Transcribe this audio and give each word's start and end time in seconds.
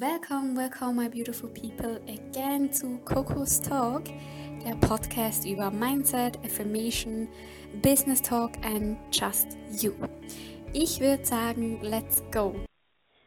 Welcome, 0.00 0.56
welcome, 0.56 0.96
my 0.96 1.06
beautiful 1.06 1.48
people, 1.50 2.00
again 2.08 2.68
to 2.80 2.98
Coco's 3.04 3.60
Talk, 3.60 4.02
der 4.66 4.74
Podcast 4.80 5.46
über 5.48 5.70
Mindset, 5.70 6.36
Affirmation, 6.44 7.28
Business 7.80 8.20
Talk 8.20 8.50
and 8.64 8.96
Just 9.12 9.56
You. 9.80 9.92
Ich 10.72 11.00
würde 11.00 11.24
sagen, 11.24 11.78
let's 11.82 12.24
go. 12.32 12.56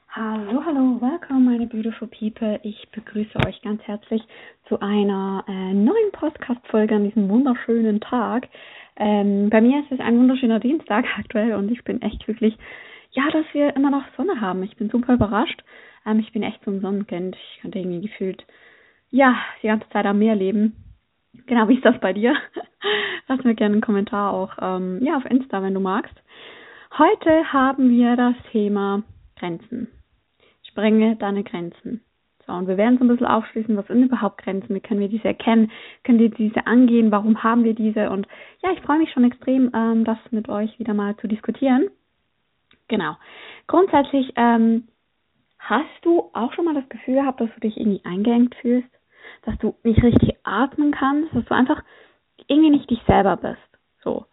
Hallo, 0.10 0.62
hallo, 0.66 1.00
welcome, 1.00 1.46
meine 1.46 1.68
beautiful 1.68 2.10
people. 2.10 2.60
Ich 2.64 2.90
begrüße 2.92 3.38
euch 3.48 3.62
ganz 3.62 3.82
herzlich 3.84 4.22
zu 4.68 4.78
einer 4.82 5.46
äh, 5.48 5.74
neuen 5.74 6.12
Podcast-Folge 6.12 6.96
an 6.96 7.06
diesem 7.06 7.30
wunderschönen 7.30 8.02
Tag. 8.02 8.50
Ähm, 8.98 9.50
bei 9.50 9.62
mir 9.62 9.80
ist 9.80 9.92
es 9.94 10.02
ein 10.02 10.18
wunderschöner 10.18 10.60
Dienstag 10.60 11.06
aktuell 11.18 11.54
und 11.54 11.72
ich 11.72 11.82
bin 11.86 12.02
echt 12.02 12.28
wirklich, 12.28 12.58
ja, 13.18 13.32
dass 13.32 13.46
wir 13.52 13.76
immer 13.76 13.90
noch 13.90 14.04
Sonne 14.16 14.40
haben. 14.42 14.62
Ich 14.62 14.78
bin 14.78 14.92
super 14.92 15.16
überrascht. 15.16 15.64
Ähm, 16.06 16.20
ich 16.20 16.32
bin 16.34 16.44
echt 16.44 16.64
so 16.64 16.70
ein 16.70 16.82
Sonnenkind. 16.82 17.36
Ich 17.36 17.62
könnte 17.62 17.80
irgendwie 17.80 18.02
gefühlt, 18.02 18.46
ja, 19.10 19.36
die 19.64 19.68
ganze 19.68 19.90
Zeit 19.90 20.06
am 20.06 20.20
Meer 20.20 20.36
leben. 20.36 20.76
Genau, 21.48 21.68
wie 21.68 21.76
ist 21.76 21.86
das 21.86 22.00
bei 22.00 22.14
dir? 22.14 22.36
Lass 23.28 23.44
mir 23.44 23.56
gerne 23.56 23.74
einen 23.74 23.82
Kommentar 23.82 24.34
auch, 24.34 24.52
ähm, 24.62 25.00
ja, 25.04 25.18
auf 25.18 25.26
Insta, 25.26 25.64
wenn 25.64 25.74
du 25.74 25.80
magst. 25.80 26.14
Heute 26.96 27.52
haben 27.52 27.90
wir 27.90 28.16
das 28.16 28.36
Thema 28.52 29.02
Grenzen. 29.36 29.88
Sprenge 30.70 31.16
deine 31.16 31.44
Grenzen. 31.44 32.02
So, 32.46 32.54
und 32.54 32.68
wir 32.68 32.78
werden 32.78 33.00
so 33.00 33.04
ein 33.04 33.08
bisschen 33.08 33.26
aufschließen, 33.26 33.76
was 33.76 33.88
sind 33.88 34.04
überhaupt 34.04 34.44
Grenzen, 34.44 34.76
wie 34.76 34.80
können 34.80 35.00
wir 35.00 35.10
diese 35.10 35.28
erkennen, 35.28 35.72
können 36.04 36.20
wir 36.20 36.30
diese 36.30 36.68
angehen, 36.68 37.12
warum 37.12 37.44
haben 37.44 37.64
wir 37.64 37.74
diese 37.74 38.12
und 38.12 38.28
ja, 38.64 38.72
ich 38.72 38.82
freue 38.82 39.00
mich 39.00 39.12
schon 39.12 39.26
extrem, 39.26 39.72
ähm, 39.74 40.06
das 40.06 40.20
mit 40.30 40.48
euch 40.50 40.78
wieder 40.80 40.94
mal 40.94 41.18
zu 41.18 41.28
diskutieren. 41.28 41.90
Genau. 42.88 43.16
Grundsätzlich 43.68 44.34
ähm, 44.36 44.88
Hast 45.60 45.90
du 46.04 46.30
auch 46.34 46.54
schon 46.54 46.66
mal 46.66 46.76
das 46.76 46.88
Gefühl 46.88 47.16
gehabt, 47.16 47.42
dass 47.42 47.50
du 47.54 47.60
dich 47.60 47.78
irgendwie 47.78 48.02
eingeengt 48.06 48.56
fühlst? 48.56 48.90
Dass 49.44 49.58
du 49.58 49.76
nicht 49.84 50.02
richtig 50.02 50.38
atmen 50.44 50.92
kannst? 50.92 51.36
Dass 51.36 51.46
du 51.46 51.54
einfach 51.54 51.84
irgendwie 52.48 52.70
nicht 52.70 52.90
dich 52.90 53.02
selber 53.06 53.36
bist? 53.36 53.58
So. 54.02 54.26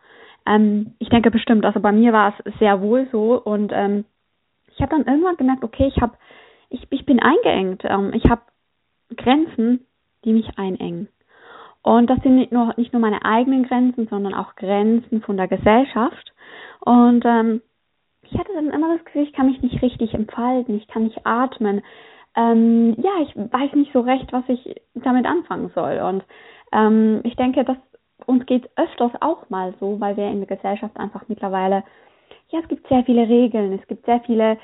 Ähm, 0.46 0.94
ich 0.98 1.08
denke 1.08 1.30
bestimmt, 1.30 1.64
also 1.64 1.80
bei 1.80 1.90
mir 1.90 2.12
war 2.12 2.34
es 2.38 2.58
sehr 2.58 2.80
wohl 2.80 3.08
so 3.10 3.42
und 3.42 3.72
ähm, 3.74 4.04
ich 4.72 4.80
habe 4.80 4.90
dann 4.90 5.06
irgendwann 5.06 5.36
gemerkt, 5.36 5.64
okay, 5.64 5.86
ich 5.86 6.00
habe, 6.00 6.16
ich, 6.68 6.86
ich 6.90 7.06
bin 7.06 7.20
eingeengt. 7.20 7.82
Ähm, 7.84 8.12
ich 8.14 8.24
habe 8.30 8.42
Grenzen, 9.16 9.86
die 10.24 10.32
mich 10.32 10.58
einengen. 10.58 11.08
Und 11.82 12.08
das 12.08 12.20
sind 12.22 12.36
nicht 12.36 12.52
nur, 12.52 12.74
nicht 12.76 12.92
nur 12.92 13.00
meine 13.00 13.24
eigenen 13.24 13.64
Grenzen, 13.64 14.06
sondern 14.08 14.34
auch 14.34 14.54
Grenzen 14.54 15.20
von 15.22 15.36
der 15.36 15.48
Gesellschaft. 15.48 16.32
Und 16.80 17.24
ähm, 17.24 17.60
ich 18.30 18.38
hatte 18.38 18.52
dann 18.54 18.70
immer 18.70 18.96
das 18.96 19.04
Gefühl, 19.04 19.22
ich 19.22 19.32
kann 19.32 19.46
mich 19.46 19.60
nicht 19.62 19.80
richtig 19.82 20.14
entfalten, 20.14 20.76
ich 20.76 20.88
kann 20.88 21.04
nicht 21.04 21.26
atmen. 21.26 21.82
Ähm, 22.36 22.94
ja, 22.98 23.10
ich 23.22 23.36
weiß 23.36 23.74
nicht 23.74 23.92
so 23.92 24.00
recht, 24.00 24.32
was 24.32 24.44
ich 24.48 24.80
damit 24.94 25.26
anfangen 25.26 25.70
soll. 25.74 26.00
Und 26.00 26.24
ähm, 26.72 27.20
ich 27.24 27.36
denke, 27.36 27.64
dass 27.64 27.76
uns 28.26 28.46
geht 28.46 28.68
öfters 28.76 29.12
auch 29.20 29.48
mal 29.50 29.74
so, 29.80 30.00
weil 30.00 30.16
wir 30.16 30.28
in 30.28 30.44
der 30.44 30.56
Gesellschaft 30.56 30.96
einfach 30.96 31.28
mittlerweile, 31.28 31.84
ja, 32.48 32.60
es 32.60 32.68
gibt 32.68 32.88
sehr 32.88 33.04
viele 33.04 33.28
Regeln, 33.28 33.72
es 33.72 33.86
gibt 33.86 34.06
sehr 34.06 34.20
viele 34.20 34.58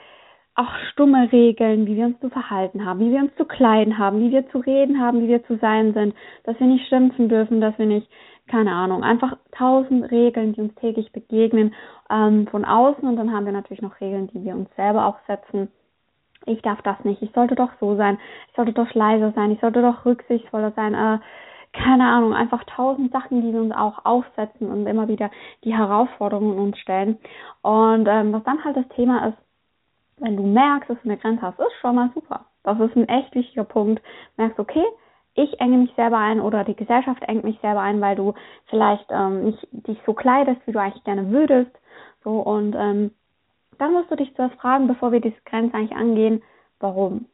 auch 0.54 0.74
stumme 0.92 1.30
Regeln, 1.32 1.86
wie 1.86 1.96
wir 1.96 2.06
uns 2.06 2.20
zu 2.20 2.28
verhalten 2.28 2.84
haben, 2.84 3.00
wie 3.00 3.12
wir 3.12 3.20
uns 3.20 3.34
zu 3.36 3.44
kleiden 3.44 3.98
haben, 3.98 4.20
wie 4.20 4.30
wir 4.30 4.48
zu 4.50 4.58
reden 4.58 5.00
haben, 5.00 5.22
wie 5.22 5.28
wir 5.28 5.44
zu 5.44 5.56
sein 5.56 5.94
sind, 5.94 6.14
dass 6.44 6.58
wir 6.58 6.66
nicht 6.66 6.86
schimpfen 6.88 7.28
dürfen, 7.28 7.60
dass 7.60 7.78
wir 7.78 7.86
nicht 7.86 8.08
keine 8.50 8.72
Ahnung, 8.72 9.04
einfach 9.04 9.36
tausend 9.52 10.10
Regeln, 10.10 10.52
die 10.54 10.60
uns 10.60 10.74
täglich 10.76 11.12
begegnen 11.12 11.74
ähm, 12.10 12.46
von 12.48 12.64
außen 12.64 13.08
und 13.08 13.16
dann 13.16 13.32
haben 13.32 13.46
wir 13.46 13.52
natürlich 13.52 13.82
noch 13.82 14.00
Regeln, 14.00 14.28
die 14.28 14.44
wir 14.44 14.54
uns 14.54 14.68
selber 14.76 15.06
auch 15.06 15.18
setzen. 15.26 15.70
Ich 16.46 16.60
darf 16.62 16.82
das 16.82 16.96
nicht, 17.04 17.22
ich 17.22 17.32
sollte 17.32 17.54
doch 17.54 17.70
so 17.80 17.96
sein, 17.96 18.18
ich 18.48 18.56
sollte 18.56 18.72
doch 18.72 18.92
leiser 18.94 19.32
sein, 19.32 19.52
ich 19.52 19.60
sollte 19.60 19.82
doch 19.82 20.04
rücksichtsvoller 20.04 20.72
sein, 20.72 20.94
äh, 20.94 21.18
keine 21.72 22.08
Ahnung, 22.08 22.34
einfach 22.34 22.64
tausend 22.64 23.12
Sachen, 23.12 23.42
die 23.42 23.52
wir 23.52 23.60
uns 23.60 23.72
auch 23.72 24.04
aufsetzen 24.04 24.68
und 24.70 24.86
immer 24.86 25.06
wieder 25.06 25.30
die 25.62 25.76
Herausforderungen 25.76 26.58
uns 26.58 26.78
stellen. 26.78 27.18
Und 27.62 28.08
ähm, 28.08 28.32
was 28.32 28.42
dann 28.42 28.64
halt 28.64 28.76
das 28.76 28.88
Thema 28.96 29.28
ist, 29.28 29.38
wenn 30.16 30.36
du 30.36 30.42
merkst, 30.42 30.90
dass 30.90 30.98
du 31.02 31.08
eine 31.08 31.18
Grenze 31.18 31.42
hast, 31.42 31.60
ist 31.60 31.80
schon 31.80 31.94
mal 31.94 32.10
super. 32.14 32.46
Das 32.64 32.78
ist 32.80 32.96
ein 32.96 33.08
echt 33.08 33.34
wichtiger 33.34 33.64
Punkt. 33.64 34.02
Merkst, 34.36 34.58
okay, 34.58 34.84
ich 35.34 35.60
enge 35.60 35.78
mich 35.78 35.94
selber 35.94 36.18
ein 36.18 36.40
oder 36.40 36.64
die 36.64 36.74
Gesellschaft 36.76 37.22
engt 37.22 37.44
mich 37.44 37.58
selber 37.60 37.80
ein, 37.80 38.00
weil 38.00 38.16
du 38.16 38.34
vielleicht 38.66 39.06
ähm, 39.10 39.44
nicht 39.44 39.68
dich 39.70 39.98
so 40.04 40.12
kleidest, 40.12 40.60
wie 40.66 40.72
du 40.72 40.80
eigentlich 40.80 41.04
gerne 41.04 41.30
würdest. 41.30 41.70
So 42.24 42.40
und 42.40 42.74
ähm, 42.76 43.12
dann 43.78 43.92
musst 43.92 44.10
du 44.10 44.16
dich 44.16 44.34
zuerst 44.34 44.56
fragen, 44.56 44.88
bevor 44.88 45.12
wir 45.12 45.20
diese 45.20 45.40
Grenze 45.46 45.74
eigentlich 45.74 45.96
angehen, 45.96 46.42
warum? 46.80 47.26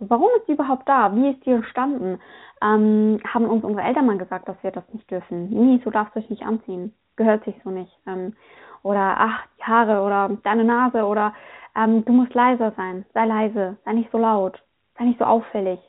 Warum 0.00 0.28
ist 0.38 0.48
die 0.48 0.52
überhaupt 0.52 0.88
da? 0.88 1.14
Wie 1.14 1.28
ist 1.28 1.44
die 1.44 1.50
entstanden? 1.50 2.18
Ähm, 2.62 3.20
haben 3.26 3.44
uns 3.46 3.62
unsere 3.64 3.86
Eltern 3.86 4.06
mal 4.06 4.18
gesagt, 4.18 4.48
dass 4.48 4.56
wir 4.62 4.70
das 4.70 4.84
nicht 4.92 5.10
dürfen? 5.10 5.50
Nie, 5.50 5.80
so 5.84 5.90
darfst 5.90 6.16
du 6.16 6.20
dich 6.20 6.30
nicht 6.30 6.42
anziehen. 6.42 6.94
Gehört 7.16 7.44
sich 7.44 7.54
so 7.62 7.70
nicht. 7.70 7.92
Ähm, 8.06 8.34
oder 8.82 9.16
ach, 9.18 9.44
die 9.58 9.64
Haare 9.64 10.02
oder 10.02 10.30
deine 10.42 10.64
Nase 10.64 11.04
oder 11.04 11.34
ähm, 11.76 12.04
du 12.04 12.12
musst 12.12 12.32
leiser 12.32 12.72
sein. 12.76 13.04
Sei 13.12 13.26
leise, 13.26 13.76
sei 13.84 13.92
nicht 13.92 14.10
so 14.10 14.18
laut, 14.18 14.62
sei 14.98 15.04
nicht 15.04 15.18
so 15.18 15.26
auffällig. 15.26 15.80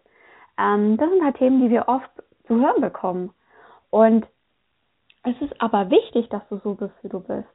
Ähm, 0.57 0.97
das 0.97 1.09
sind 1.09 1.23
halt 1.23 1.37
Themen, 1.37 1.61
die 1.61 1.69
wir 1.69 1.87
oft 1.87 2.09
zu 2.47 2.55
hören 2.55 2.81
bekommen. 2.81 3.31
Und 3.89 4.25
es 5.23 5.39
ist 5.41 5.61
aber 5.61 5.89
wichtig, 5.89 6.29
dass 6.29 6.41
du 6.49 6.57
so 6.63 6.73
bist, 6.73 6.93
wie 7.03 7.09
du 7.09 7.19
bist. 7.19 7.47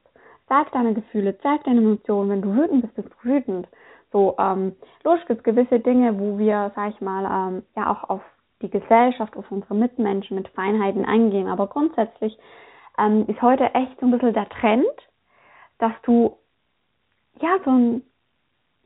Sag 0.47 0.71
deine 0.71 0.93
Gefühle, 0.93 1.37
zeig 1.39 1.63
deine 1.65 1.81
Emotionen. 1.81 2.29
Wenn 2.29 2.41
du 2.41 2.55
wütend 2.55 2.81
bist, 2.81 2.95
bist 2.95 3.09
du 3.09 3.29
wütend. 3.29 3.67
So, 4.13 4.35
ähm, 4.39 4.75
logisch 5.03 5.25
gibt 5.25 5.39
es 5.39 5.43
gewisse 5.43 5.79
Dinge, 5.79 6.17
wo 6.17 6.37
wir, 6.37 6.71
sag 6.75 6.93
ich 6.93 7.01
mal, 7.01 7.25
ähm, 7.25 7.63
ja 7.75 7.91
auch 7.91 8.09
auf 8.09 8.21
die 8.61 8.69
Gesellschaft, 8.69 9.35
auf 9.35 9.51
unsere 9.51 9.75
Mitmenschen 9.75 10.35
mit 10.37 10.47
Feinheiten 10.49 11.05
eingehen. 11.05 11.47
Aber 11.47 11.67
grundsätzlich 11.67 12.37
ähm, 12.97 13.25
ist 13.27 13.41
heute 13.41 13.73
echt 13.73 13.99
so 13.99 14.05
ein 14.05 14.11
bisschen 14.11 14.33
der 14.33 14.49
Trend, 14.49 14.85
dass 15.79 15.91
du 16.03 16.37
ja 17.41 17.57
so 17.65 17.71
ein 17.71 18.03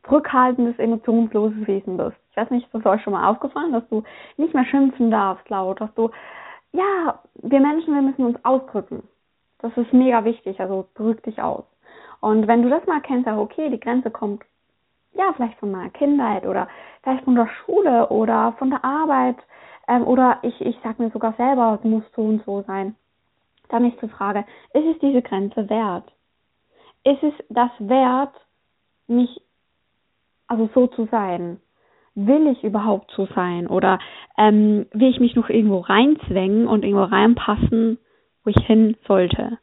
zurückhaltendes, 0.04 0.80
emotionsloses 0.80 1.68
Wesen 1.68 1.98
bist. 1.98 2.18
Ich 2.32 2.38
weiß 2.38 2.50
nicht, 2.50 2.66
ist 2.66 2.74
das 2.74 2.86
euch 2.86 3.02
schon 3.04 3.14
mal 3.14 3.30
aufgefallen, 3.30 3.74
dass 3.74 3.88
du 3.90 4.04
nicht 4.38 4.54
mehr 4.54 4.66
schimpfen 4.66 5.12
darfst 5.12 5.50
laut, 5.50 5.82
dass 5.82 5.94
du, 5.96 6.10
ja, 6.72 7.20
wir 7.36 7.60
Menschen, 7.60 7.94
wir 7.94 8.02
müssen 8.02 8.26
uns 8.26 8.44
ausdrücken. 8.46 9.04
Das 9.60 9.76
ist 9.78 9.92
mega 9.94 10.24
wichtig, 10.24 10.60
also 10.60 10.88
drück 10.96 11.22
dich 11.24 11.42
aus. 11.42 11.66
Und 12.22 12.48
wenn 12.48 12.62
du 12.62 12.70
das 12.70 12.86
mal 12.88 13.02
kennst, 13.02 13.26
sag, 13.26 13.38
okay, 13.38 13.70
die 13.70 13.80
Grenze 13.80 14.10
kommt, 14.10 14.44
ja, 15.14 15.34
vielleicht 15.36 15.60
von 15.60 15.72
meiner 15.72 15.90
Kindheit 15.90 16.46
oder 16.46 16.70
vielleicht 17.04 17.26
von 17.26 17.36
der 17.36 17.48
Schule 17.48 18.08
oder 18.10 18.54
von 18.58 18.70
der 18.70 18.84
Arbeit, 18.86 19.38
ähm, 19.88 20.08
oder 20.08 20.40
ich, 20.42 20.60
ich 20.62 20.78
sag 20.84 21.00
mir 21.00 21.12
sogar 21.12 21.34
selber, 21.34 21.78
es 21.80 21.90
muss 21.90 22.04
so 22.16 22.22
und 22.22 22.44
so 22.46 22.62
sein. 22.62 22.96
Dann 23.70 23.86
ist 23.86 24.02
die 24.02 24.08
Frage, 24.08 24.46
ist 24.74 24.86
es 24.86 25.00
diese 25.00 25.22
Grenze 25.22 25.70
wert? 25.70 26.12
Ist 27.04 27.24
es 27.24 27.34
das 27.50 27.72
wert, 27.80 28.34
mich 29.08 29.42
also 30.48 30.70
so 30.74 30.88
zu 30.88 31.08
sein? 31.12 31.60
Will 32.16 32.48
ich 32.48 32.64
überhaupt 32.64 33.12
so 33.16 33.28
sein? 33.36 33.68
Oder 33.68 34.00
ähm, 34.38 34.86
will 34.92 35.10
ich 35.10 35.20
mich 35.20 35.36
noch 35.36 35.50
irgendwo 35.50 35.80
reinzwängen 35.80 36.68
und 36.68 36.84
irgendwo 36.84 37.04
reinpassen, 37.04 37.98
wo 38.44 38.50
ich 38.50 38.66
hin 38.66 38.98
sollte? 39.08 39.60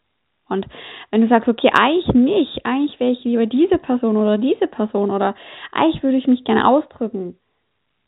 Und 0.49 0.67
wenn 1.11 1.21
du 1.21 1.29
sagst, 1.29 1.49
okay, 1.49 1.71
eigentlich 1.79 2.15
nicht, 2.15 2.65
eigentlich 2.65 2.99
wäre 2.99 3.13
ich 3.13 3.25
lieber 3.25 3.47
diese 3.47 3.79
Person 3.79 4.17
oder 4.17 4.39
diese 4.39 4.67
Person 4.67 5.11
oder 5.11 5.35
eigentlich 5.73 6.03
würde 6.03 6.17
ich 6.17 6.27
mich 6.27 6.45
gerne 6.45 6.67
ausdrücken, 6.67 7.37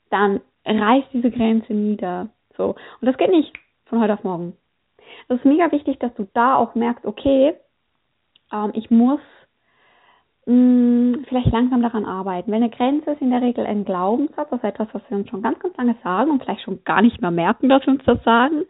dann 0.09 0.41
reißt 0.65 1.09
diese 1.13 1.31
Grenze 1.31 1.75
nieder. 1.75 2.31
So. 2.57 2.77
Und 3.01 3.07
das 3.07 3.17
geht 3.19 3.31
nicht 3.31 3.53
von 3.87 4.01
heute 4.01 4.15
auf 4.15 4.25
morgen. 4.25 4.57
Es 5.29 5.37
ist 5.37 5.45
mega 5.45 5.71
wichtig, 5.71 5.99
dass 5.99 6.15
du 6.15 6.29
da 6.33 6.57
auch 6.57 6.75
merkst, 6.75 7.05
okay, 7.05 7.55
ähm, 8.53 8.73
ich 8.75 8.91
muss 8.91 9.21
mh, 10.47 10.55
mm, 10.55 11.25
vielleicht 11.29 11.53
langsam 11.53 11.83
daran 11.83 12.05
arbeiten. 12.05 12.51
Weil 12.51 12.63
eine 12.63 12.71
Grenze 12.71 13.13
ist 13.13 13.23
in 13.23 13.31
der 13.31 13.43
Regel 13.43 13.67
ein 13.67 13.85
Glaubenssatz, 13.85 14.53
also 14.53 14.67
etwas, 14.67 14.89
was 14.93 15.03
wir 15.09 15.19
uns 15.19 15.29
schon 15.29 15.43
ganz, 15.43 15.59
ganz 15.61 15.77
lange 15.77 15.97
sagen 16.03 16.31
und 16.31 16.43
vielleicht 16.43 16.63
schon 16.63 16.83
gar 16.85 17.03
nicht 17.03 17.21
mehr 17.21 17.31
merken, 17.31 17.69
dass 17.69 17.87
wir 17.87 17.95
uns 17.95 18.05
das 18.05 18.23
sagen, 18.25 18.65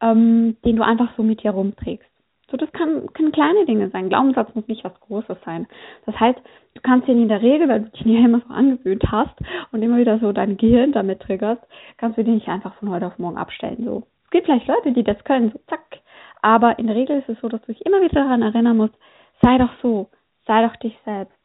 ähm, 0.00 0.56
den 0.64 0.76
du 0.76 0.84
einfach 0.84 1.10
so 1.16 1.22
mit 1.22 1.42
dir 1.42 1.50
rumträgst. 1.50 2.10
So, 2.50 2.56
das 2.56 2.72
kann, 2.72 3.12
können 3.12 3.30
kleine 3.30 3.64
Dinge 3.64 3.90
sein. 3.90 4.08
Glaubenssatz 4.08 4.54
muss 4.54 4.66
nicht 4.66 4.82
was 4.82 4.98
Großes 5.00 5.38
sein. 5.44 5.68
Das 6.06 6.18
heißt, 6.18 6.38
du 6.74 6.80
kannst 6.82 7.06
ihn 7.06 7.22
in 7.22 7.28
der 7.28 7.42
Regel, 7.42 7.68
weil 7.68 7.82
du 7.82 7.90
dich 7.90 8.04
ja 8.04 8.24
immer 8.24 8.40
so 8.40 8.52
angewöhnt 8.52 9.04
hast 9.10 9.38
und 9.70 9.82
immer 9.82 9.98
wieder 9.98 10.18
so 10.18 10.32
dein 10.32 10.56
Gehirn 10.56 10.92
damit 10.92 11.20
triggerst, 11.20 11.62
kannst 11.96 12.18
du 12.18 12.24
den 12.24 12.34
nicht 12.34 12.48
einfach 12.48 12.74
von 12.74 12.90
heute 12.90 13.06
auf 13.06 13.18
morgen 13.18 13.38
abstellen. 13.38 13.84
So. 13.84 14.02
Es 14.24 14.30
gibt 14.30 14.46
vielleicht 14.46 14.66
Leute, 14.66 14.92
die 14.92 15.04
das 15.04 15.22
können, 15.24 15.52
so 15.52 15.60
zack. 15.68 16.00
Aber 16.42 16.78
in 16.78 16.88
der 16.88 16.96
Regel 16.96 17.18
ist 17.18 17.28
es 17.28 17.40
so, 17.40 17.48
dass 17.48 17.60
du 17.62 17.72
dich 17.72 17.84
immer 17.86 18.00
wieder 18.00 18.22
daran 18.22 18.42
erinnern 18.42 18.76
musst, 18.76 18.94
sei 19.42 19.58
doch 19.58 19.70
so, 19.82 20.08
sei 20.50 20.66
doch 20.66 20.74
dich 20.76 20.98
selbst. 21.04 21.38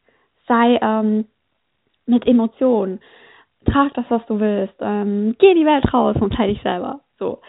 Sei 0.48 0.80
ähm, 0.82 1.26
mit 2.06 2.26
Emotionen. 2.26 3.00
Trag 3.64 3.94
das, 3.94 4.04
was 4.08 4.26
du 4.26 4.40
willst. 4.40 4.74
Ähm, 4.80 5.36
geh 5.38 5.52
in 5.52 5.58
die 5.58 5.64
Welt 5.64 5.92
raus 5.94 6.16
und 6.18 6.34
sei 6.36 6.48
dich 6.48 6.60
selber. 6.62 7.02
So. 7.16 7.40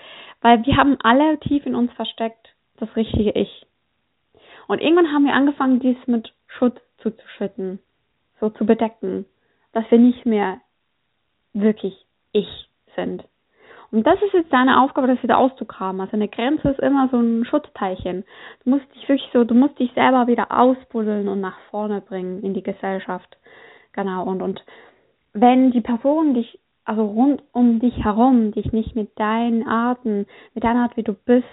Weil 0.41 0.63
wir 0.63 0.77
haben 0.77 0.97
alle 1.01 1.39
tief 1.39 1.65
in 1.65 1.73
uns 1.73 1.91
versteckt 1.93 2.53
das 2.77 2.95
richtige 2.95 3.31
Ich. 3.31 3.65
Und 4.67 4.81
irgendwann 4.81 5.11
haben 5.11 5.25
wir 5.25 5.33
angefangen, 5.33 5.79
dies 5.79 5.97
mit 6.05 6.31
Schutz 6.45 6.77
zuzuschütten, 6.99 7.79
so 8.39 8.51
zu 8.51 8.65
bedecken, 8.65 9.25
dass 9.73 9.89
wir 9.89 9.97
nicht 9.97 10.27
mehr 10.27 10.61
wirklich 11.53 11.95
ich 12.33 12.69
sind. 12.95 13.23
Und 13.91 14.05
das 14.05 14.21
ist 14.21 14.33
jetzt 14.33 14.51
deine 14.51 14.81
Aufgabe, 14.81 15.07
das 15.07 15.23
wieder 15.23 15.37
auszugraben. 15.37 16.01
Also 16.01 16.13
eine 16.13 16.27
Grenze 16.27 16.69
ist 16.69 16.79
immer 16.79 17.07
so 17.09 17.17
ein 17.17 17.45
Schutzteilchen. 17.45 18.25
Du 18.63 18.71
musst 18.71 18.93
dich 18.95 19.07
wirklich 19.07 19.29
so, 19.31 19.43
du 19.43 19.55
musst 19.55 19.79
dich 19.79 19.91
selber 19.93 20.27
wieder 20.27 20.51
ausbuddeln 20.51 21.27
und 21.27 21.39
nach 21.39 21.57
vorne 21.71 22.01
bringen 22.01 22.43
in 22.43 22.53
die 22.53 22.63
Gesellschaft. 22.63 23.37
Genau. 23.93 24.23
Und, 24.23 24.41
und 24.41 24.63
wenn 25.33 25.71
die 25.71 25.81
Person 25.81 26.33
dich, 26.33 26.59
also 26.83 27.05
rund 27.05 27.41
um 27.53 27.79
dich 27.79 28.03
herum, 28.03 28.51
dich 28.51 28.71
nicht 28.73 28.95
mit 28.95 29.17
deinen 29.17 29.67
Arten, 29.67 30.25
mit 30.53 30.63
deiner 30.63 30.83
Art, 30.83 30.97
wie 30.97 31.03
du 31.03 31.13
bist, 31.13 31.45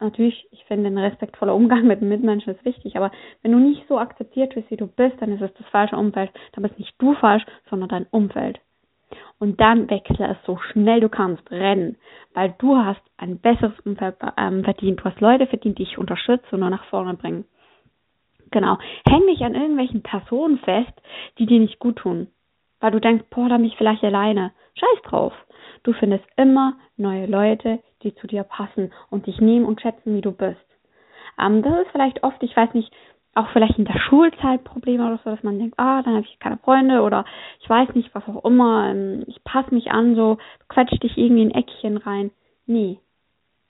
natürlich, 0.00 0.48
ich 0.50 0.64
finde, 0.64 0.88
ein 0.88 0.98
respektvoller 0.98 1.54
Umgang 1.54 1.86
mit 1.86 2.00
Mitmenschen 2.00 2.54
ist 2.54 2.64
wichtig, 2.64 2.96
aber 2.96 3.10
wenn 3.42 3.52
du 3.52 3.58
nicht 3.58 3.86
so 3.88 3.98
akzeptiert 3.98 4.56
wirst, 4.56 4.70
wie 4.70 4.76
du 4.76 4.86
bist, 4.86 5.16
dann 5.20 5.32
ist 5.32 5.42
es 5.42 5.52
das 5.54 5.66
falsche 5.68 5.96
Umfeld. 5.96 6.30
Dann 6.52 6.62
bist 6.62 6.78
nicht 6.78 6.94
du 6.98 7.14
falsch, 7.14 7.44
sondern 7.68 7.88
dein 7.88 8.06
Umfeld 8.10 8.60
und 9.38 9.60
dann 9.60 9.90
wechsle 9.90 10.28
es 10.28 10.36
so 10.46 10.58
schnell 10.58 11.00
du 11.00 11.08
kannst, 11.08 11.50
rennen, 11.50 11.96
weil 12.34 12.54
du 12.58 12.76
hast 12.76 13.02
ein 13.18 13.38
besseres 13.38 13.78
Umfeld 13.84 14.16
ähm, 14.36 14.64
verdient. 14.64 15.00
Du 15.00 15.04
hast 15.04 15.20
Leute 15.20 15.46
verdient, 15.46 15.78
die 15.78 15.84
dich 15.84 15.98
unterstützen 15.98 16.54
und 16.54 16.60
nur 16.60 16.70
nach 16.70 16.84
vorne 16.86 17.14
bringen. 17.14 17.44
Genau. 18.50 18.78
Häng 19.08 19.26
dich 19.26 19.42
an 19.42 19.54
irgendwelchen 19.54 20.02
Personen 20.02 20.58
fest, 20.58 20.92
die 21.38 21.46
dir 21.46 21.60
nicht 21.60 21.78
gut 21.78 21.96
tun. 21.96 22.28
Weil 22.80 22.92
du 22.92 23.00
denkst, 23.00 23.24
boah, 23.30 23.48
da 23.48 23.56
bin 23.56 23.66
ich 23.66 23.76
vielleicht 23.76 24.04
alleine. 24.04 24.52
Scheiß 24.74 25.02
drauf. 25.04 25.32
Du 25.82 25.92
findest 25.92 26.24
immer 26.36 26.74
neue 26.96 27.26
Leute, 27.26 27.80
die 28.02 28.14
zu 28.14 28.26
dir 28.26 28.44
passen 28.44 28.92
und 29.10 29.26
dich 29.26 29.40
nehmen 29.40 29.64
und 29.64 29.80
schätzen, 29.80 30.14
wie 30.14 30.20
du 30.20 30.32
bist. 30.32 30.58
Ähm, 31.38 31.62
das 31.62 31.80
ist 31.80 31.90
vielleicht 31.92 32.22
oft, 32.22 32.42
ich 32.42 32.56
weiß 32.56 32.74
nicht, 32.74 32.92
auch 33.36 33.48
vielleicht 33.50 33.78
in 33.78 33.84
der 33.84 33.98
Schulzeit 33.98 34.64
Probleme 34.64 35.06
oder 35.06 35.18
so, 35.22 35.30
dass 35.30 35.42
man 35.42 35.58
denkt, 35.58 35.78
ah, 35.78 36.02
dann 36.02 36.14
habe 36.14 36.26
ich 36.26 36.38
keine 36.38 36.58
Freunde 36.58 37.02
oder 37.02 37.24
ich 37.60 37.68
weiß 37.68 37.94
nicht, 37.94 38.14
was 38.14 38.26
auch 38.28 38.44
immer, 38.44 38.90
ähm, 38.90 39.24
ich 39.26 39.42
passe 39.44 39.74
mich 39.74 39.90
an, 39.90 40.16
so 40.16 40.38
quetsch 40.68 40.98
dich 41.02 41.16
irgendwie 41.16 41.42
in 41.42 41.52
ein 41.52 41.62
Eckchen 41.62 41.96
rein. 41.98 42.30
Nee. 42.66 42.98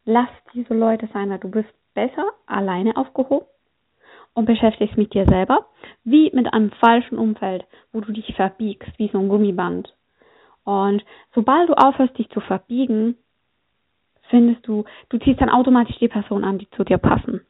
Lass 0.04 0.28
diese 0.54 0.74
Leute 0.74 1.08
sein, 1.12 1.30
weil 1.30 1.40
du 1.40 1.50
bist 1.50 1.68
besser 1.94 2.26
alleine 2.46 2.96
aufgehoben 2.96 3.46
und 4.34 4.44
beschäftigst 4.44 4.96
mit 4.96 5.14
dir 5.14 5.26
selber, 5.26 5.66
wie 6.04 6.30
mit 6.32 6.52
einem 6.52 6.70
falschen 6.72 7.18
Umfeld, 7.18 7.64
wo 7.92 8.00
du 8.00 8.12
dich 8.12 8.34
verbiegst, 8.36 8.98
wie 8.98 9.08
so 9.08 9.18
ein 9.18 9.28
Gummiband. 9.28 9.92
Und 10.62 11.04
sobald 11.34 11.68
du 11.68 11.74
aufhörst, 11.74 12.16
dich 12.18 12.28
zu 12.30 12.40
verbiegen, 12.40 13.16
findest 14.28 14.66
du, 14.66 14.84
du 15.08 15.18
ziehst 15.18 15.40
dann 15.40 15.50
automatisch 15.50 15.96
die 15.98 16.08
Person 16.08 16.44
an, 16.44 16.58
die 16.58 16.68
zu 16.70 16.84
dir 16.84 16.98
passen. 16.98 17.40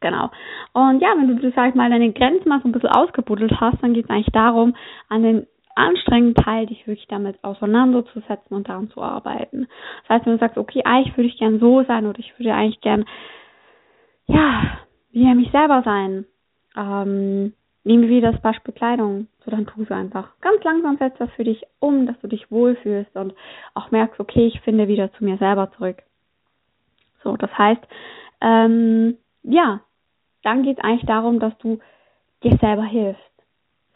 Genau. 0.00 0.30
Und 0.72 1.00
ja, 1.00 1.08
wenn 1.16 1.36
du, 1.36 1.52
sag 1.52 1.70
ich 1.70 1.74
mal, 1.74 1.90
deine 1.90 2.12
Grenzen 2.12 2.48
mal 2.48 2.60
so 2.62 2.68
ein 2.68 2.72
bisschen 2.72 2.90
ausgebuddelt 2.90 3.60
hast, 3.60 3.82
dann 3.82 3.94
geht 3.94 4.04
es 4.04 4.10
eigentlich 4.10 4.32
darum, 4.32 4.74
an 5.08 5.22
den 5.22 5.46
anstrengenden 5.74 6.34
Teil 6.34 6.66
dich 6.66 6.86
wirklich 6.86 7.06
damit 7.08 7.42
auseinanderzusetzen 7.42 8.56
und 8.56 8.68
daran 8.68 8.90
zu 8.90 9.00
arbeiten. 9.00 9.68
Das 10.02 10.10
heißt, 10.10 10.26
wenn 10.26 10.32
du 10.34 10.38
sagst, 10.38 10.58
okay, 10.58 10.82
eigentlich 10.84 11.16
würde 11.16 11.28
ich 11.28 11.38
gern 11.38 11.60
so 11.60 11.84
sein 11.84 12.06
oder 12.06 12.18
ich 12.18 12.36
würde 12.38 12.52
eigentlich 12.52 12.80
gern, 12.80 13.04
ja, 14.26 14.78
wie 15.12 15.34
mich 15.34 15.50
selber 15.50 15.82
sein, 15.84 16.26
ähm, 16.76 17.54
nehmen 17.84 18.02
wir 18.02 18.08
wieder 18.08 18.32
das 18.32 18.42
Beispiel 18.42 18.74
Kleidung, 18.74 19.28
so 19.44 19.50
dann 19.50 19.66
tu 19.66 19.82
es 19.82 19.90
einfach. 19.90 20.28
Ganz 20.40 20.62
langsam 20.64 20.98
setzt 20.98 21.20
das 21.20 21.30
für 21.32 21.44
dich 21.44 21.62
um, 21.78 22.06
dass 22.06 22.18
du 22.20 22.28
dich 22.28 22.50
wohlfühlst 22.50 23.16
und 23.16 23.34
auch 23.74 23.90
merkst, 23.90 24.20
okay, 24.20 24.46
ich 24.46 24.60
finde 24.60 24.88
wieder 24.88 25.12
zu 25.14 25.24
mir 25.24 25.38
selber 25.38 25.70
zurück. 25.72 26.02
So, 27.22 27.36
das 27.36 27.56
heißt, 27.56 27.82
ähm, 28.40 29.16
ja, 29.42 29.80
dann 30.42 30.62
geht 30.62 30.78
es 30.78 30.84
eigentlich 30.84 31.06
darum, 31.06 31.40
dass 31.40 31.56
du 31.58 31.78
dir 32.42 32.56
selber 32.58 32.84
hilfst. 32.84 33.22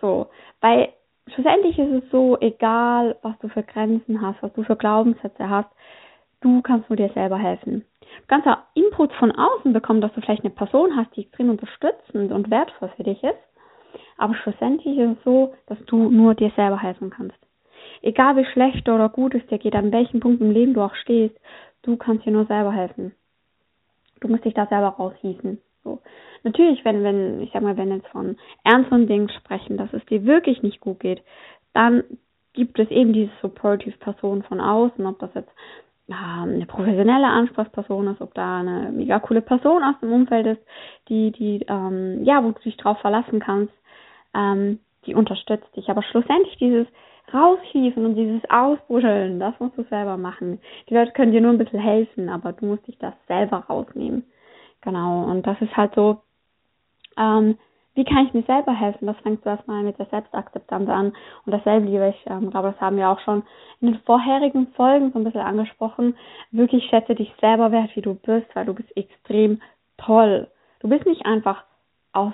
So, 0.01 0.29
weil 0.61 0.93
schlussendlich 1.29 1.79
ist 1.79 2.05
es 2.05 2.11
so, 2.11 2.37
egal 2.41 3.17
was 3.23 3.39
du 3.39 3.49
für 3.49 3.63
Grenzen 3.63 4.21
hast, 4.21 4.43
was 4.43 4.53
du 4.55 4.65
für 4.65 4.77
Glaubenssätze 4.77 5.49
hast, 5.49 5.69
du 6.41 6.61
kannst 6.63 6.91
nur 6.91 6.97
dir 6.97 7.11
selber 7.11 7.39
helfen. 7.39 7.85
Du 8.01 8.27
kannst 8.27 8.47
auch 8.47 8.59
Input 8.75 9.13
von 9.15 9.33
außen 9.33 9.73
bekommen, 9.73 10.01
dass 10.01 10.13
du 10.13 10.21
vielleicht 10.21 10.45
eine 10.45 10.55
Person 10.55 10.97
hast, 10.97 11.15
die 11.17 11.23
extrem 11.23 11.51
unterstützend 11.51 12.33
und 12.33 12.51
wertvoll 12.51 12.91
für 12.97 13.05
dich 13.05 13.23
ist. 13.23 13.39
Aber 14.19 14.35
schlussendlich 14.35 14.99
ist 14.99 15.19
es 15.19 15.25
so, 15.25 15.55
dass 15.67 15.79
du 15.87 16.11
nur 16.11 16.35
dir 16.35 16.51
selber 16.57 16.81
helfen 16.81 17.11
kannst. 17.11 17.37
Egal 18.03 18.37
wie 18.37 18.45
schlecht 18.45 18.89
oder 18.89 19.09
gut 19.09 19.35
es 19.35 19.47
dir 19.47 19.59
geht, 19.59 19.75
an 19.75 19.93
welchem 19.93 20.21
Punkt 20.21 20.41
im 20.41 20.51
Leben 20.51 20.75
du 20.75 20.83
auch 20.83 20.95
stehst, 20.97 21.37
du 21.83 21.97
kannst 21.97 22.27
dir 22.27 22.33
nur 22.33 22.47
selber 22.47 22.73
helfen. 22.73 23.15
Du 24.21 24.29
musst 24.29 24.45
dich 24.45 24.55
da 24.55 24.67
selber 24.67 24.89
raushießen. 24.89 25.59
So. 25.85 26.01
Natürlich, 26.45 26.85
wenn, 26.85 27.03
wenn, 27.03 27.41
ich 27.43 27.51
sag 27.53 27.63
mal, 27.63 27.77
wenn 27.77 27.93
jetzt 27.93 28.09
von 28.09 28.37
ernsten 28.65 29.07
Dingen 29.07 29.29
sprechen, 29.31 29.77
dass 29.77 29.93
es 29.93 30.05
dir 30.07 30.25
wirklich 30.25 30.63
nicht 30.63 30.81
gut 30.81 31.01
geht, 31.01 31.23
dann 31.73 32.05
gibt 32.53 32.79
es 32.79 32.91
eben 32.91 33.13
diese 33.13 33.33
supportive 33.41 33.97
Person 33.99 34.43
von 34.43 34.61
außen, 34.61 35.07
ob 35.07 35.19
das 35.19 35.31
jetzt 35.35 35.53
ja, 36.07 36.43
eine 36.43 36.67
professionelle 36.67 37.27
Ansprechperson 37.27 38.09
ist, 38.09 38.21
ob 38.21 38.35
da 38.35 38.61
eine 38.61 38.91
mega 38.93 39.19
coole 39.21 39.41
Person 39.41 39.83
aus 39.83 39.95
dem 40.01 40.13
Umfeld 40.13 40.47
ist, 40.47 40.63
die, 41.09 41.31
die, 41.33 41.65
ähm, 41.69 42.25
ja, 42.25 42.43
wo 42.45 42.51
du 42.51 42.61
dich 42.61 42.77
drauf 42.77 42.99
verlassen 42.99 43.41
kannst, 43.41 43.73
ähm, 44.35 44.81
die 45.07 45.15
unterstützt 45.15 45.75
dich. 45.77 45.89
Aber 45.89 46.03
schlussendlich 46.03 46.57
dieses 46.59 46.87
Raushieven 47.33 48.05
und 48.05 48.15
dieses 48.17 48.43
Ausbuddeln, 48.51 49.41
das 49.41 49.59
musst 49.59 49.79
du 49.79 49.85
selber 49.85 50.17
machen. 50.17 50.61
Die 50.89 50.95
Leute 50.95 51.13
können 51.13 51.33
dir 51.33 51.41
nur 51.41 51.53
ein 51.53 51.59
bisschen 51.59 51.81
helfen, 51.81 52.29
aber 52.29 52.53
du 52.53 52.67
musst 52.67 52.87
dich 52.87 52.99
das 52.99 53.15
selber 53.27 53.59
rausnehmen. 53.69 54.25
Genau, 54.83 55.25
und 55.25 55.47
das 55.47 55.61
ist 55.61 55.77
halt 55.77 55.95
so, 55.95 56.19
ähm, 57.17 57.57
wie 57.95 58.05
kann 58.05 58.27
ich 58.27 58.33
mir 58.33 58.43
selber 58.43 58.73
helfen? 58.73 59.07
Das 59.07 59.19
fängt 59.19 59.43
zuerst 59.43 59.67
mal 59.69 59.83
mit 59.83 59.99
der 59.99 60.07
Selbstakzeptanz 60.07 60.89
an. 60.89 61.13
Und 61.45 61.53
dasselbe 61.53 61.87
liebe 61.87 62.09
ich, 62.09 62.27
ähm, 62.27 62.51
glaube, 62.51 62.73
das 62.73 62.81
haben 62.81 62.97
wir 62.97 63.11
auch 63.11 63.21
schon 63.21 63.43
in 63.81 63.89
den 63.89 64.01
vorherigen 64.01 64.69
Folgen 64.69 65.13
so 65.13 65.19
ein 65.19 65.25
bisschen 65.25 65.43
angesprochen. 65.43 66.17
Wirklich 66.51 66.85
schätze 66.89 67.15
dich 67.15 67.33
selber 67.41 67.71
wert, 67.71 67.95
wie 67.95 68.01
du 68.01 68.15
bist, 68.15 68.47
weil 68.55 68.65
du 68.65 68.75
bist 68.75 68.97
extrem 68.97 69.61
toll. 69.99 70.49
Du 70.81 70.89
bist 70.89 71.05
nicht 71.05 71.27
einfach 71.27 71.65
aus, 72.13 72.33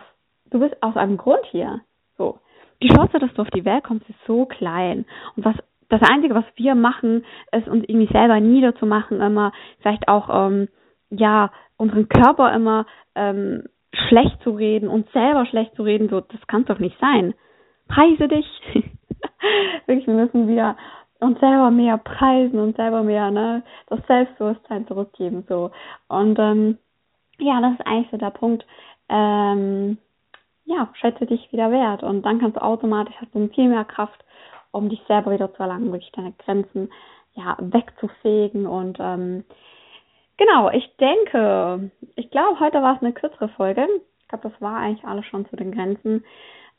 du 0.50 0.60
bist 0.60 0.80
aus 0.80 0.96
einem 0.96 1.16
Grund 1.16 1.44
hier. 1.50 1.80
So. 2.16 2.38
Die 2.80 2.88
Chance, 2.88 3.18
dass 3.18 3.34
du 3.34 3.42
auf 3.42 3.50
die 3.50 3.64
Welt 3.64 3.82
kommst, 3.82 4.08
ist 4.08 4.24
so 4.26 4.46
klein. 4.46 5.06
Und 5.36 5.44
was 5.44 5.56
das 5.88 6.02
Einzige, 6.08 6.34
was 6.34 6.44
wir 6.54 6.76
machen, 6.76 7.24
ist 7.50 7.66
uns 7.66 7.84
irgendwie 7.88 8.12
selber 8.12 8.38
niederzumachen, 8.38 9.20
immer 9.20 9.52
vielleicht 9.80 10.06
auch 10.06 10.28
ähm, 10.30 10.68
ja 11.10 11.50
unseren 11.76 12.08
Körper 12.08 12.52
immer 12.54 12.86
ähm, 13.14 13.64
schlecht 13.92 14.42
zu 14.42 14.50
reden 14.50 14.88
und 14.88 15.10
selber 15.12 15.46
schlecht 15.46 15.74
zu 15.74 15.82
reden, 15.82 16.08
so 16.08 16.20
das 16.20 16.46
kann 16.46 16.64
doch 16.64 16.78
nicht 16.78 16.98
sein. 17.00 17.34
Preise 17.88 18.28
dich. 18.28 18.46
Wirklich, 19.86 20.06
wir 20.06 20.14
müssen 20.14 20.48
wieder 20.48 20.76
uns 21.20 21.40
selber 21.40 21.70
mehr 21.70 21.98
preisen 21.98 22.58
und 22.60 22.76
selber 22.76 23.02
mehr 23.02 23.30
ne 23.30 23.62
das 23.86 24.00
Selbstbewusstsein 24.06 24.86
zurückgeben 24.86 25.44
so 25.48 25.70
und 26.08 26.38
ähm, 26.38 26.78
ja 27.38 27.60
das 27.60 27.72
ist 27.72 27.86
eigentlich 27.86 28.10
so 28.10 28.16
der 28.16 28.30
Punkt 28.30 28.64
ähm, 29.08 29.98
ja 30.64 30.88
schätze 30.94 31.26
dich 31.26 31.50
wieder 31.52 31.70
wert 31.70 32.02
und 32.02 32.22
dann 32.22 32.38
kannst 32.38 32.56
du 32.56 32.62
automatisch 32.62 33.14
hast 33.20 33.34
du 33.34 33.48
viel 33.48 33.68
mehr 33.68 33.84
Kraft 33.84 34.24
um 34.70 34.88
dich 34.88 35.02
selber 35.08 35.32
wieder 35.32 35.52
zu 35.54 35.62
erlangen 35.62 35.92
wirklich 35.92 36.12
deine 36.12 36.34
Grenzen 36.38 36.88
ja 37.34 37.56
wegzufegen 37.58 38.66
und 38.66 38.98
ähm, 39.00 39.44
Genau, 40.38 40.70
ich 40.70 40.96
denke, 40.98 41.90
ich 42.14 42.30
glaube, 42.30 42.60
heute 42.60 42.80
war 42.80 42.96
es 42.96 43.02
eine 43.02 43.12
kürzere 43.12 43.48
Folge. 43.50 43.86
Ich 44.20 44.28
glaube, 44.28 44.48
das 44.48 44.60
war 44.62 44.78
eigentlich 44.78 45.04
alles 45.04 45.26
schon 45.26 45.46
zu 45.48 45.56
den 45.56 45.72
Grenzen. 45.72 46.24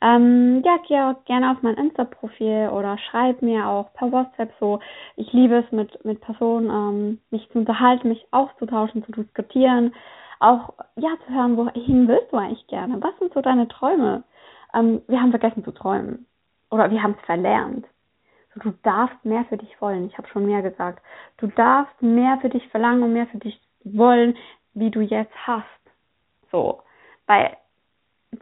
Ähm, 0.00 0.62
ja, 0.64 0.78
geh 0.88 0.98
auch 0.98 1.24
gerne 1.26 1.50
auf 1.52 1.58
mein 1.62 1.76
Insta-Profil 1.76 2.70
oder 2.72 2.96
schreib 2.96 3.42
mir 3.42 3.68
auch 3.68 3.92
per 3.92 4.10
WhatsApp 4.10 4.50
so. 4.58 4.80
Ich 5.16 5.30
liebe 5.34 5.56
es, 5.56 5.70
mit, 5.72 6.02
mit 6.06 6.22
Personen 6.22 6.70
ähm, 6.70 7.20
mich 7.30 7.50
zu 7.50 7.58
unterhalten, 7.58 8.08
mich 8.08 8.26
auszutauschen, 8.30 9.04
zu 9.04 9.12
diskutieren. 9.12 9.94
Auch, 10.38 10.72
ja, 10.96 11.10
zu 11.26 11.34
hören, 11.34 11.58
wohin 11.58 12.08
willst 12.08 12.32
du 12.32 12.38
eigentlich 12.38 12.66
gerne? 12.68 12.96
Was 13.02 13.18
sind 13.18 13.34
so 13.34 13.42
deine 13.42 13.68
Träume? 13.68 14.22
Ähm, 14.74 15.02
wir 15.06 15.20
haben 15.20 15.30
vergessen 15.32 15.64
zu 15.64 15.72
träumen. 15.72 16.26
Oder 16.70 16.90
wir 16.90 17.02
haben 17.02 17.16
es 17.18 17.26
verlernt. 17.26 17.84
Du 18.56 18.72
darfst 18.82 19.24
mehr 19.24 19.44
für 19.44 19.56
dich 19.56 19.80
wollen. 19.80 20.06
Ich 20.06 20.18
habe 20.18 20.28
schon 20.28 20.46
mehr 20.46 20.62
gesagt. 20.62 21.02
Du 21.38 21.46
darfst 21.46 22.02
mehr 22.02 22.38
für 22.40 22.48
dich 22.48 22.66
verlangen 22.68 23.02
und 23.02 23.12
mehr 23.12 23.26
für 23.28 23.38
dich 23.38 23.60
wollen, 23.84 24.36
wie 24.74 24.90
du 24.90 25.00
jetzt 25.00 25.34
hast. 25.46 25.66
So. 26.50 26.82
Weil 27.26 27.56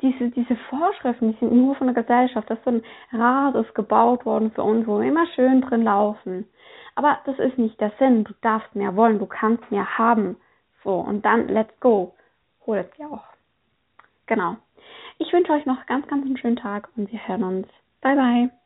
diese, 0.02 0.30
diese 0.30 0.56
Vorschriften, 0.68 1.32
die 1.32 1.38
sind 1.38 1.52
nur 1.52 1.74
von 1.74 1.92
der 1.92 2.02
Gesellschaft. 2.02 2.48
Das 2.50 2.58
ist 2.58 2.64
so 2.64 2.70
ein 2.70 2.82
Rad 3.12 3.54
ist 3.54 3.74
gebaut 3.74 4.24
worden 4.26 4.50
für 4.52 4.62
uns, 4.62 4.86
wo 4.86 5.00
wir 5.00 5.08
immer 5.08 5.26
schön 5.34 5.60
drin 5.60 5.84
laufen. 5.84 6.46
Aber 6.94 7.18
das 7.26 7.38
ist 7.38 7.58
nicht 7.58 7.80
der 7.80 7.92
Sinn. 7.98 8.24
Du 8.24 8.32
darfst 8.40 8.74
mehr 8.74 8.96
wollen, 8.96 9.18
du 9.18 9.26
kannst 9.26 9.70
mehr 9.70 9.98
haben. 9.98 10.36
So, 10.84 10.94
und 10.94 11.24
dann 11.24 11.48
let's 11.48 11.78
go. 11.80 12.14
Hol 12.66 12.78
es 12.78 12.90
dir 12.96 13.10
auch. 13.10 13.24
Genau. 14.26 14.56
Ich 15.18 15.32
wünsche 15.32 15.52
euch 15.52 15.66
noch 15.66 15.86
ganz, 15.86 16.06
ganz 16.06 16.24
einen 16.24 16.36
schönen 16.36 16.56
Tag 16.56 16.88
und 16.96 17.10
wir 17.10 17.26
hören 17.26 17.44
uns. 17.44 17.68
Bye, 18.00 18.16
bye. 18.16 18.57